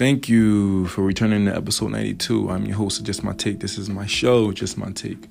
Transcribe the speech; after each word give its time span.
Thank 0.00 0.30
you 0.30 0.86
for 0.86 1.02
returning 1.02 1.44
to 1.44 1.54
episode 1.54 1.90
92. 1.90 2.50
I'm 2.50 2.64
your 2.64 2.76
host 2.76 3.04
Just 3.04 3.22
My 3.22 3.34
Take. 3.34 3.60
This 3.60 3.76
is 3.76 3.90
my 3.90 4.06
show, 4.06 4.50
Just 4.50 4.78
My 4.78 4.90
Take. 4.92 5.30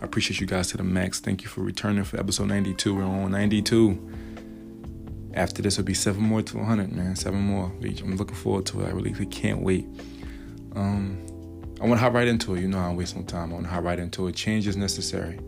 I 0.00 0.04
appreciate 0.04 0.40
you 0.40 0.46
guys 0.46 0.68
to 0.68 0.76
the 0.76 0.84
max. 0.84 1.18
Thank 1.18 1.42
you 1.42 1.48
for 1.48 1.62
returning 1.62 2.04
for 2.04 2.20
episode 2.20 2.46
92. 2.46 2.94
We're 2.94 3.02
on 3.02 3.32
92. 3.32 5.32
After 5.34 5.62
this 5.62 5.78
will 5.78 5.84
be 5.84 5.94
seven 5.94 6.22
more 6.22 6.42
to 6.42 6.58
100, 6.58 6.92
man. 6.92 7.16
Seven 7.16 7.40
more. 7.40 7.72
I'm 7.82 8.16
looking 8.16 8.36
forward 8.36 8.66
to 8.66 8.82
it. 8.82 8.86
I 8.86 8.90
really 8.90 9.26
can't 9.26 9.62
wait. 9.62 9.84
Um, 10.76 11.18
I 11.80 11.86
want 11.88 11.98
to 11.98 12.04
hop 12.04 12.12
right 12.12 12.28
into 12.28 12.54
it. 12.54 12.60
You 12.60 12.68
know, 12.68 12.78
I 12.78 12.86
don't 12.86 12.96
waste 12.96 13.16
no 13.16 13.24
time. 13.24 13.50
I 13.50 13.54
want 13.54 13.66
to 13.66 13.72
hop 13.72 13.82
right 13.82 13.98
into 13.98 14.28
it. 14.28 14.36
Change 14.36 14.68
is 14.68 14.76
necessary, 14.76 15.40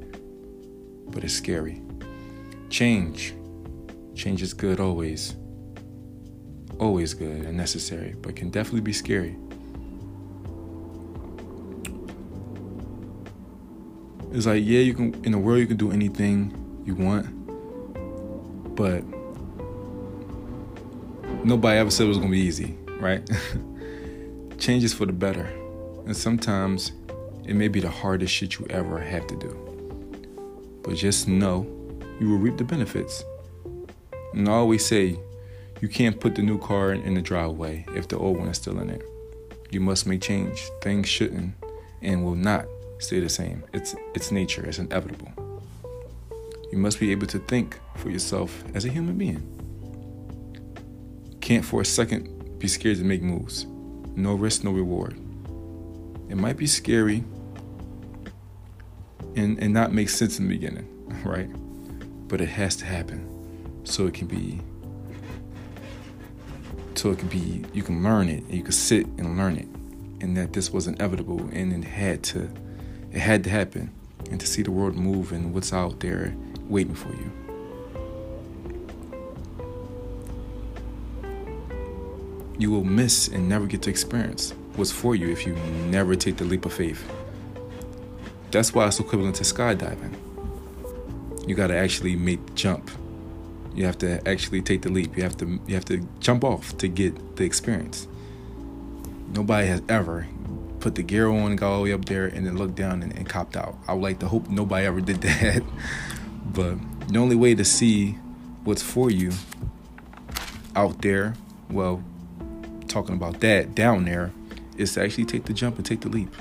but 1.11 1.23
it's 1.23 1.35
scary. 1.35 1.81
Change. 2.71 3.33
Change 4.17 4.43
is 4.43 4.53
good 4.53 4.81
always 4.81 5.37
always 6.79 7.15
good 7.15 7.45
and 7.45 7.57
necessary, 7.57 8.15
but 8.21 8.37
can 8.37 8.51
definitely 8.51 8.81
be 8.81 8.93
scary. 8.93 9.37
It's 14.33 14.47
like, 14.47 14.65
yeah, 14.65 14.81
you 14.81 14.95
can 14.95 15.15
in 15.25 15.33
the 15.33 15.39
world 15.39 15.61
you 15.61 15.67
can 15.67 15.77
do 15.77 15.91
anything 15.91 16.83
you 16.85 16.95
want, 16.95 17.27
but 18.77 19.03
nobody 21.45 21.79
ever 21.79 21.91
said 21.91 22.05
it 22.05 22.09
was 22.09 22.19
gonna 22.19 22.31
be 22.31 22.41
easy, 22.41 22.77
right? 23.01 23.29
Changes 24.59 24.93
for 24.93 25.07
the 25.07 25.13
better. 25.13 25.47
And 26.05 26.17
sometimes 26.17 26.93
it 27.45 27.55
may 27.55 27.69
be 27.69 27.81
the 27.81 27.91
hardest 27.91 28.35
shit 28.35 28.59
you 28.59 28.67
ever 28.71 29.01
have 29.01 29.27
to 29.29 29.37
do. 29.37 30.81
But 30.83 30.97
just 30.97 31.29
know 31.29 31.67
you 32.21 32.29
will 32.29 32.39
reap 32.39 32.57
the 32.57 32.65
benefits. 32.65 33.25
And 34.33 34.49
I 34.49 34.53
always 34.53 34.85
say 34.85 35.19
you 35.81 35.89
can't 35.89 36.19
put 36.19 36.35
the 36.35 36.43
new 36.43 36.59
car 36.59 36.93
in 36.93 37.15
the 37.15 37.21
driveway 37.21 37.85
if 37.95 38.09
the 38.09 38.17
old 38.17 38.39
one 38.39 38.49
is 38.49 38.57
still 38.57 38.79
in 38.81 38.89
it. 38.89 39.03
You 39.71 39.81
must 39.81 40.07
make 40.07 40.23
change. 40.23 40.63
Things 40.81 41.09
shouldn't 41.09 41.55
and 42.03 42.25
will 42.25 42.35
not 42.35 42.67
stay 42.99 43.21
the 43.21 43.29
same. 43.29 43.63
It's 43.73 43.95
it's 44.15 44.31
nature, 44.31 44.65
it's 44.65 44.79
inevitable. 44.79 45.31
You 46.73 46.79
must 46.79 46.99
be 46.99 47.13
able 47.13 47.27
to 47.29 47.39
think 47.39 47.79
for 47.97 48.11
yourself 48.11 48.65
as 48.75 48.85
a 48.85 48.89
human 48.89 49.19
being. 49.19 49.53
Can't 51.41 51.65
for 51.65 51.83
a 51.83 51.85
second 51.85 52.59
be 52.59 52.69
scared 52.69 52.97
to 52.99 53.05
make 53.05 53.23
moves. 53.23 53.67
No 54.15 54.35
risk, 54.35 54.65
no 54.65 54.71
reward. 54.71 55.15
It 56.29 56.37
might 56.37 56.57
be 56.57 56.67
scary 56.67 57.23
and, 59.37 59.59
and 59.59 59.73
not 59.73 59.93
make 59.93 60.09
sense 60.09 60.39
in 60.39 60.49
the 60.49 60.55
beginning, 60.55 61.23
right? 61.25 61.49
But 62.29 62.41
it 62.41 62.49
has 62.49 62.77
to 62.77 62.87
happen 62.87 63.83
so 63.85 64.07
it 64.07 64.15
can 64.15 64.27
be 64.27 64.61
so 66.99 67.11
it 67.11 67.19
could 67.19 67.31
be 67.31 67.65
you 67.73 67.83
can 67.83 68.03
learn 68.03 68.29
it 68.29 68.43
you 68.49 68.63
can 68.63 68.73
sit 68.73 69.07
and 69.19 69.37
learn 69.37 69.57
it 69.57 69.69
and 70.23 70.37
that 70.37 70.53
this 70.53 70.73
was 70.73 70.87
inevitable 70.87 71.41
and 71.53 71.73
it 71.73 71.87
had 71.87 72.23
to 72.23 72.51
it 73.13 73.21
had 73.21 73.45
to 73.45 73.51
happen 73.51 73.93
and 74.31 74.41
to 74.41 74.47
see 74.47 74.63
the 74.63 74.71
world 74.71 74.97
move 74.97 75.33
and 75.33 75.55
what's 75.55 75.73
out 75.73 76.01
there 76.01 76.35
waiting 76.69 76.95
for 76.95 77.11
you. 77.11 77.33
You 82.59 82.71
will 82.71 82.85
miss 82.85 83.29
and 83.29 83.49
never 83.49 83.67
get 83.67 83.83
to 83.83 83.91
experience 83.91 84.55
what's 84.77 84.91
for 84.91 85.15
you 85.15 85.31
if 85.31 85.47
you 85.47 85.55
never 85.91 86.15
take 86.17 86.37
the 86.37 86.45
leap 86.45 86.65
of 86.65 86.73
faith. 86.73 87.11
That's 88.51 88.75
why 88.75 88.87
it's 88.87 88.99
equivalent 88.99 89.37
to 89.37 89.45
skydiving. 89.45 90.15
You 91.47 91.55
got 91.55 91.69
to 91.69 91.77
actually 91.77 92.17
make 92.17 92.45
the 92.47 92.53
jump 92.55 92.91
you 93.77 93.85
have 93.85 93.99
to 93.99 94.27
actually 94.27 94.63
take 94.63 94.83
the 94.83 94.89
leap. 94.91 95.17
You 95.17 95.23
have 95.23 95.37
to 95.37 95.61
you 95.67 95.75
have 95.75 95.85
to 95.87 95.99
jump 96.19 96.43
off 96.43 96.77
to 96.79 96.89
get 96.89 97.37
the 97.37 97.45
experience. 97.45 98.09
Nobody 99.33 99.67
has 99.69 99.83
ever 99.89 100.27
put 100.81 100.95
the 100.95 101.03
gear 101.03 101.29
on 101.29 101.51
and 101.51 101.59
got 101.59 101.71
all 101.71 101.77
the 101.79 101.85
way 101.85 101.93
up 101.93 102.07
there 102.07 102.27
and 102.27 102.47
then 102.47 102.57
looked 102.57 102.75
down 102.75 103.03
and, 103.03 103.17
and 103.17 103.29
copped 103.29 103.57
out. 103.57 103.77
I 103.87 103.93
would 103.93 104.03
like 104.03 104.19
to 104.21 104.29
hope 104.29 104.49
nobody 104.49 104.87
ever 104.87 105.01
did 105.01 105.21
that. 105.23 105.63
but 106.53 106.77
the 107.09 107.19
only 107.19 107.37
way 107.37 107.55
to 107.55 107.65
see 107.65 108.13
what's 108.65 108.83
for 108.83 109.11
you 109.11 109.33
out 110.75 111.03
there, 111.03 111.35
well, 111.71 112.03
talking 112.89 113.15
about 113.15 113.41
that 113.41 113.75
down 113.75 114.05
there, 114.05 114.33
is 114.77 114.95
to 114.95 115.03
actually 115.03 115.25
take 115.25 115.45
the 115.45 115.53
jump 115.53 115.77
and 115.77 115.85
take 115.85 116.01
the 116.01 116.09
leap. 116.09 116.35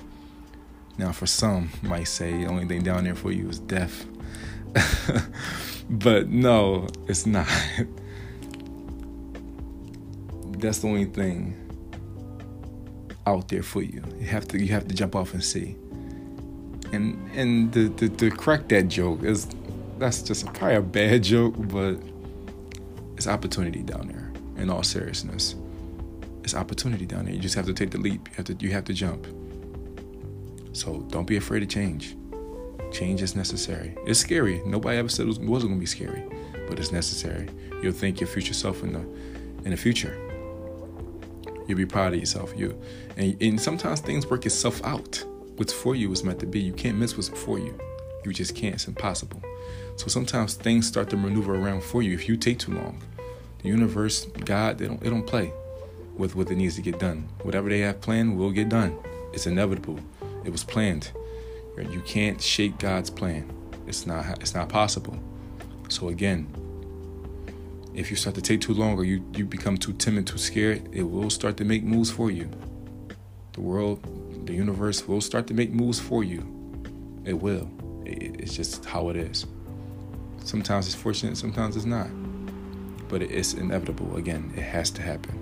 Now, 0.97 1.11
for 1.11 1.25
some, 1.25 1.69
might 1.81 2.05
say 2.05 2.31
the 2.31 2.45
only 2.45 2.65
thing 2.65 2.81
down 2.83 3.03
there 3.03 3.15
for 3.15 3.31
you 3.31 3.49
is 3.49 3.59
death. 3.59 4.05
but 5.89 6.29
no, 6.29 6.87
it's 7.07 7.25
not. 7.25 7.47
That's 10.57 10.79
the 10.79 10.87
only 10.87 11.05
thing 11.05 11.61
out 13.27 13.49
there 13.49 13.63
for 13.63 13.81
you. 13.81 14.03
You 14.19 14.27
have 14.27 14.47
to 14.49 14.59
you 14.59 14.67
have 14.69 14.87
to 14.87 14.95
jump 14.95 15.15
off 15.15 15.33
and 15.33 15.43
see. 15.43 15.75
And 16.91 17.29
and 17.35 17.73
to, 17.73 17.89
to, 17.95 18.09
to 18.09 18.31
crack 18.31 18.67
that 18.69 18.87
joke 18.87 19.23
is 19.23 19.47
that's 19.97 20.21
just 20.21 20.45
probably 20.53 20.75
a 20.75 20.81
bad 20.81 21.23
joke, 21.23 21.55
but 21.57 21.97
it's 23.17 23.27
opportunity 23.27 23.81
down 23.81 24.07
there. 24.07 24.31
In 24.61 24.69
all 24.69 24.83
seriousness, 24.83 25.55
it's 26.43 26.55
opportunity 26.55 27.05
down 27.05 27.25
there. 27.25 27.33
You 27.33 27.39
just 27.39 27.55
have 27.55 27.65
to 27.65 27.73
take 27.73 27.91
the 27.91 27.97
leap. 27.97 28.27
You 28.29 28.35
have 28.37 28.45
to 28.45 28.53
you 28.53 28.71
have 28.71 28.85
to 28.85 28.93
jump. 28.93 29.27
So 30.73 30.99
don't 31.09 31.25
be 31.25 31.37
afraid 31.37 31.61
to 31.61 31.65
change. 31.65 32.15
Change 32.95 33.21
is 33.21 33.35
necessary. 33.35 33.93
It's 34.05 34.21
scary. 34.21 34.61
Nobody 34.65 34.97
ever 34.97 35.09
said 35.09 35.23
it, 35.23 35.27
was, 35.27 35.37
not 35.37 35.47
going 35.47 35.73
to 35.73 35.79
be 35.79 35.85
scary, 35.85 36.23
but 36.69 36.79
it's 36.79 36.93
necessary. 36.93 37.49
You'll 37.83 37.91
thank 37.91 38.21
your 38.21 38.29
future 38.29 38.53
self 38.53 38.83
in 38.83 38.93
the 38.93 39.01
in 39.65 39.71
the 39.71 39.75
future. 39.75 40.17
You'll 41.67 41.77
be 41.77 41.85
proud 41.85 42.13
of 42.13 42.21
yourself. 42.21 42.53
You 42.55 42.81
and, 43.17 43.35
and 43.41 43.59
sometimes 43.59 43.99
things 43.99 44.25
work 44.25 44.45
itself 44.45 44.81
out. 44.85 45.21
What's 45.57 45.73
for 45.73 45.93
you 45.93 46.09
is 46.13 46.23
meant 46.23 46.39
to 46.39 46.45
be. 46.45 46.61
You 46.61 46.71
can't 46.71 46.97
miss 46.97 47.17
what's 47.17 47.27
for 47.27 47.59
you. 47.59 47.77
You 48.23 48.31
just 48.31 48.55
can't. 48.55 48.75
It's 48.75 48.87
impossible. 48.87 49.43
So 49.97 50.07
sometimes 50.07 50.53
things 50.53 50.87
start 50.87 51.09
to 51.09 51.17
maneuver 51.17 51.53
around 51.53 51.83
for 51.83 52.01
you 52.01 52.13
if 52.13 52.29
you 52.29 52.37
take 52.37 52.59
too 52.59 52.75
long. 52.75 53.01
The 53.61 53.67
universe, 53.67 54.23
God, 54.45 54.77
they 54.77 54.87
don't 54.87 55.01
they 55.01 55.09
don't 55.09 55.27
play 55.27 55.51
with 56.15 56.37
what 56.37 56.49
it 56.49 56.55
needs 56.55 56.75
to 56.75 56.81
get 56.81 56.97
done. 56.97 57.27
Whatever 57.41 57.67
they 57.67 57.79
have 57.79 57.99
planned 57.99 58.37
will 58.37 58.51
get 58.51 58.69
done. 58.69 58.97
It's 59.33 59.47
inevitable. 59.47 59.99
It 60.45 60.53
was 60.53 60.63
planned. 60.63 61.11
You 61.77 62.01
can't 62.01 62.41
shake 62.41 62.77
God's 62.77 63.09
plan. 63.09 63.51
It's 63.87 64.05
not 64.05 64.41
it's 64.41 64.53
not 64.53 64.69
possible. 64.69 65.17
So 65.89 66.09
again, 66.09 66.47
if 67.93 68.09
you 68.09 68.17
start 68.17 68.35
to 68.35 68.41
take 68.41 68.61
too 68.61 68.73
long 68.73 68.97
or 68.97 69.05
you, 69.05 69.23
you 69.33 69.45
become 69.45 69.77
too 69.77 69.93
timid, 69.93 70.27
too 70.27 70.37
scared, 70.37 70.89
it 70.91 71.03
will 71.03 71.29
start 71.29 71.57
to 71.57 71.65
make 71.65 71.83
moves 71.83 72.11
for 72.11 72.31
you. 72.31 72.49
The 73.53 73.61
world, 73.61 74.01
the 74.45 74.53
universe 74.53 75.07
will 75.07 75.21
start 75.21 75.47
to 75.47 75.53
make 75.53 75.71
moves 75.71 75.99
for 75.99 76.23
you. 76.23 76.41
It 77.23 77.33
will. 77.33 77.69
it's 78.05 78.53
just 78.53 78.83
how 78.85 79.09
it 79.09 79.15
is. 79.15 79.45
Sometimes 80.43 80.87
it's 80.87 80.95
fortunate, 80.95 81.37
sometimes 81.37 81.75
it's 81.75 81.85
not. 81.85 82.07
But 83.07 83.21
it's 83.21 83.53
inevitable. 83.53 84.17
Again, 84.17 84.51
it 84.55 84.63
has 84.63 84.91
to 84.91 85.01
happen. 85.01 85.39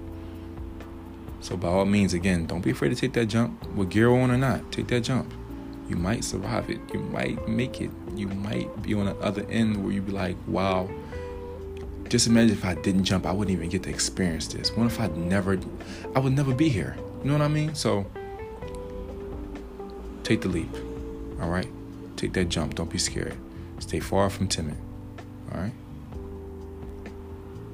So 1.39 1.57
by 1.57 1.69
all 1.69 1.85
means, 1.85 2.13
again, 2.13 2.45
don't 2.45 2.61
be 2.61 2.69
afraid 2.69 2.89
to 2.89 2.95
take 2.95 3.13
that 3.13 3.25
jump, 3.25 3.65
with 3.73 3.89
gear 3.89 4.09
on 4.11 4.29
or 4.29 4.38
not. 4.38 4.71
Take 4.71 4.88
that 4.89 5.01
jump 5.01 5.33
you 5.94 6.00
might 6.00 6.24
survive 6.24 6.72
it. 6.72 6.80
You 6.92 7.00
might 7.00 7.48
make 7.48 7.80
it. 7.80 7.92
You 8.16 8.28
might 8.28 8.81
be 8.81 8.96
on 8.96 9.06
the 9.06 9.16
other 9.18 9.46
end 9.48 9.84
where 9.84 9.94
you 9.94 10.02
be 10.02 10.12
like, 10.12 10.36
wow. 10.48 10.90
Just 12.09 12.26
imagine 12.26 12.58
if 12.58 12.66
I 12.66 12.74
didn't 12.74 13.04
jump, 13.04 13.28
I 13.28 13.31
wouldn't 13.31 13.56
even 13.56 13.70
get 13.70 13.84
to 13.84 13.92
experience 13.92 14.48
this. 14.48 14.72
What 14.76 14.88
if 14.88 15.00
I 15.00 15.08
never, 15.09 15.59
I 16.16 16.20
would 16.20 16.34
never 16.34 16.52
be 16.54 16.68
here? 16.68 16.98
You 17.20 17.30
know 17.30 17.34
what 17.34 17.44
I 17.44 17.48
mean? 17.48 17.76
So 17.76 18.08
take 20.24 20.42
the 20.42 20.48
leap. 20.48 20.74
All 21.40 21.50
right? 21.50 21.68
Take 22.16 22.34
that 22.34 22.46
jump. 22.46 22.74
Don't 22.74 22.90
be 22.90 22.98
scared. 22.98 23.38
Stay 23.78 24.00
far 24.00 24.31
from 24.31 24.48
timid. 24.48 24.78
All 25.54 25.62
right? 25.62 25.74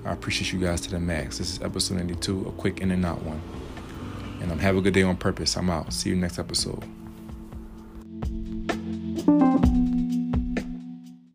I 0.03 0.11
appreciate 0.11 0.51
you 0.51 0.59
guys 0.59 0.81
to 0.81 0.91
the 0.91 0.99
max. 0.99 1.37
This 1.37 1.53
is 1.53 1.61
episode 1.61 1.99
92, 1.99 2.47
a 2.49 2.51
quick 2.51 2.81
in 2.81 2.91
and 2.91 3.05
out 3.05 3.21
one. 3.23 3.41
And 4.41 4.51
I'm 4.51 4.59
have 4.59 4.75
a 4.75 4.81
good 4.81 4.93
day 4.93 5.03
on 5.03 5.15
purpose. 5.15 5.55
I'm 5.55 5.69
out. 5.69 5.93
See 5.93 6.09
you 6.09 6.17
next 6.17 6.37
episode. 6.37 6.83